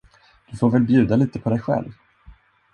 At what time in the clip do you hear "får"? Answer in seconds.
0.57-0.69